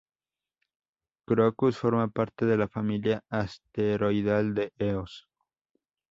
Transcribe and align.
Crocus 1.27 1.77
forma 1.77 2.07
parte 2.07 2.47
de 2.47 2.57
la 2.57 2.67
familia 2.67 3.23
asteroidal 3.29 4.55
de 4.55 4.73
Eos. 4.79 5.29